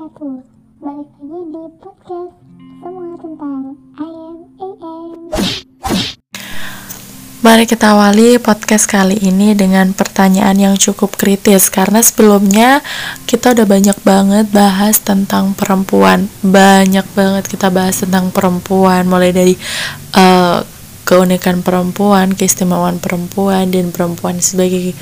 [0.00, 0.48] wabarakatuh
[0.80, 2.32] Balik lagi di podcast
[2.80, 5.10] Semua tentang IM AM
[7.44, 12.80] Mari kita awali podcast kali ini dengan pertanyaan yang cukup kritis karena sebelumnya
[13.28, 16.28] kita udah banyak banget bahas tentang perempuan.
[16.44, 19.56] Banyak banget kita bahas tentang perempuan mulai dari
[20.20, 20.60] uh,
[21.10, 24.94] keunikan perempuan keistimewaan perempuan dan perempuan sebagai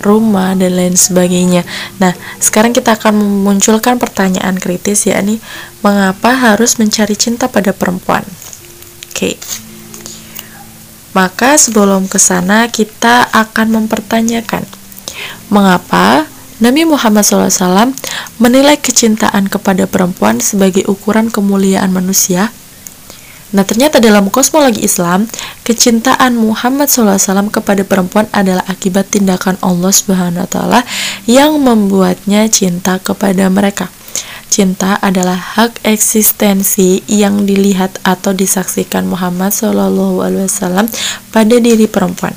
[0.00, 1.62] rumah dan lain sebagainya.
[2.00, 5.38] Nah, sekarang kita akan memunculkan pertanyaan kritis yakni
[5.84, 8.24] mengapa harus mencari cinta pada perempuan?
[9.12, 9.36] Oke.
[11.12, 14.62] Maka sebelum ke sana kita akan mempertanyakan
[15.50, 17.96] mengapa Nabi Muhammad SAW
[18.36, 22.52] menilai kecintaan kepada perempuan sebagai ukuran kemuliaan manusia
[23.50, 25.26] Nah, ternyata dalam kosmologi Islam,
[25.66, 30.80] kecintaan Muhammad SAW kepada perempuan adalah akibat tindakan Allah Subhanahu wa taala
[31.26, 33.90] yang membuatnya cinta kepada mereka.
[34.50, 40.90] Cinta adalah hak eksistensi yang dilihat atau disaksikan Muhammad SAW
[41.30, 42.34] pada diri perempuan.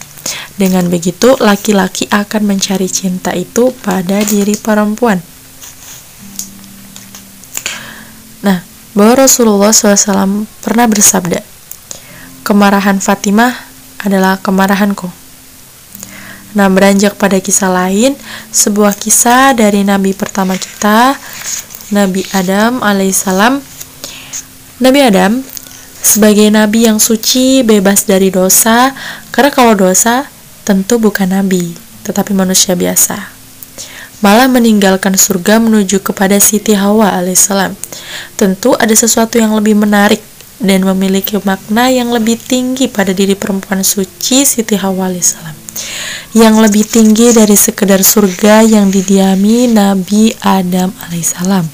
[0.53, 5.32] Dengan begitu, laki-laki akan mencari cinta itu pada diri perempuan.
[8.93, 11.41] Bahwa Rasulullah SAW pernah bersabda,
[12.45, 13.53] kemarahan Fatimah
[14.01, 15.09] adalah kemarahanku.
[16.53, 18.13] Nah, beranjak pada kisah lain,
[18.53, 21.17] sebuah kisah dari nabi pertama kita,
[21.89, 23.57] Nabi Adam alaihissalam.
[24.77, 25.41] Nabi Adam
[25.97, 28.93] sebagai nabi yang suci, bebas dari dosa,
[29.33, 30.29] karena kalau dosa
[30.61, 31.73] tentu bukan nabi,
[32.05, 33.32] tetapi manusia biasa
[34.23, 37.75] malah meninggalkan surga menuju kepada Siti Hawa alaihissalam.
[38.39, 40.23] Tentu ada sesuatu yang lebih menarik
[40.63, 45.51] dan memiliki makna yang lebih tinggi pada diri perempuan suci Siti Hawa alaihissalam.
[46.31, 51.67] Yang lebih tinggi dari sekedar surga yang didiami Nabi Adam alaihissalam.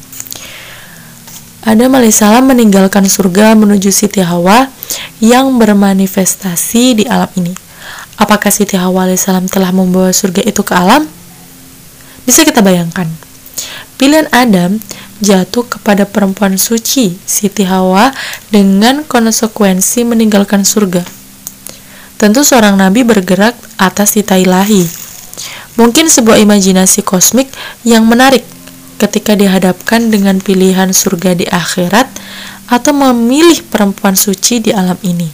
[1.69, 4.73] Adam alaihissalam meninggalkan surga menuju Siti Hawa
[5.21, 7.53] yang bermanifestasi di alam ini.
[8.17, 11.18] Apakah Siti Hawa alaihissalam telah membawa surga itu ke alam?
[12.29, 13.09] Bisa kita bayangkan,
[13.97, 14.77] pilihan Adam
[15.17, 18.13] jatuh kepada perempuan suci, Siti Hawa,
[18.53, 21.01] dengan konsekuensi meninggalkan surga.
[22.21, 24.85] Tentu seorang nabi bergerak atas tita ilahi.
[25.73, 27.49] Mungkin sebuah imajinasi kosmik
[27.81, 28.45] yang menarik
[29.01, 32.13] ketika dihadapkan dengan pilihan surga di akhirat
[32.69, 35.33] atau memilih perempuan suci di alam ini,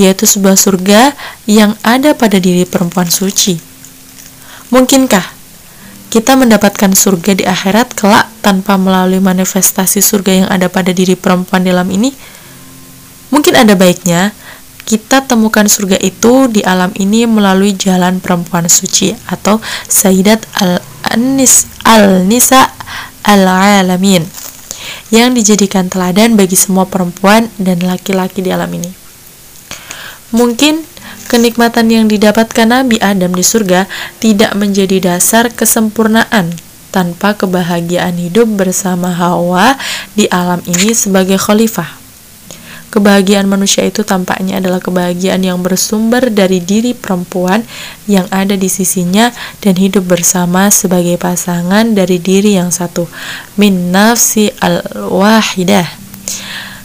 [0.00, 1.12] yaitu sebuah surga
[1.44, 3.60] yang ada pada diri perempuan suci.
[4.72, 5.41] Mungkinkah
[6.12, 11.64] kita mendapatkan surga di akhirat kelak tanpa melalui manifestasi surga yang ada pada diri perempuan
[11.64, 12.12] dalam ini?
[13.32, 14.36] Mungkin ada baiknya
[14.84, 19.56] kita temukan surga itu di alam ini melalui jalan perempuan suci atau
[19.88, 22.68] Sayyidat al-Nis al-Nisa
[23.24, 24.28] al-Alamin
[25.08, 28.92] yang dijadikan teladan bagi semua perempuan dan laki-laki di alam ini.
[30.36, 30.91] Mungkin
[31.24, 33.86] kenikmatan yang didapatkan Nabi Adam di surga
[34.18, 36.52] tidak menjadi dasar kesempurnaan
[36.92, 39.80] tanpa kebahagiaan hidup bersama Hawa
[40.12, 42.02] di alam ini sebagai khalifah.
[42.92, 47.64] Kebahagiaan manusia itu tampaknya adalah kebahagiaan yang bersumber dari diri perempuan
[48.04, 49.32] yang ada di sisinya
[49.64, 53.08] dan hidup bersama sebagai pasangan dari diri yang satu.
[53.56, 56.01] Min nafsi al-wahidah.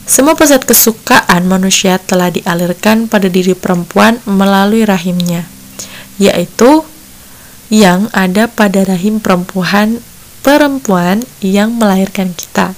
[0.08, 5.44] Semua pusat kesukaan manusia telah dialirkan pada diri perempuan melalui rahimnya,
[6.16, 6.88] yaitu
[7.68, 10.00] yang ada pada rahim perempuan
[10.48, 12.72] perempuan yang melahirkan kita.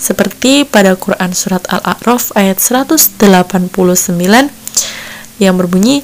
[0.00, 3.20] Seperti pada Quran surat Al-A'raf ayat 189
[5.36, 6.00] yang berbunyi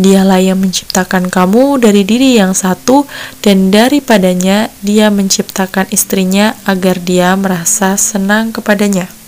[0.00, 3.04] Dialah yang menciptakan kamu dari diri yang satu
[3.42, 9.19] dan daripadanya dia menciptakan istrinya agar dia merasa senang kepadanya.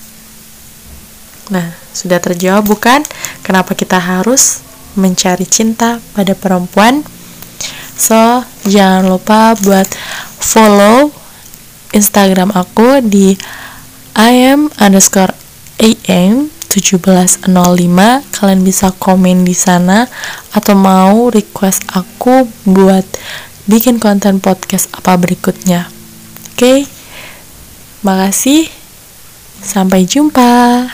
[1.52, 3.04] Nah, sudah terjawab bukan?
[3.44, 4.64] Kenapa kita harus
[4.96, 7.04] mencari cinta pada perempuan?
[7.92, 9.86] So, jangan lupa buat
[10.40, 11.12] follow
[11.92, 13.36] Instagram aku di
[14.16, 15.36] im underscore
[16.08, 17.52] am 1705
[18.32, 20.08] kalian bisa komen di sana
[20.56, 23.04] atau mau request aku buat
[23.68, 25.92] bikin konten podcast apa berikutnya.
[26.56, 26.56] Oke?
[26.56, 26.78] Okay?
[28.02, 28.66] makasih.
[29.62, 30.90] Sampai jumpa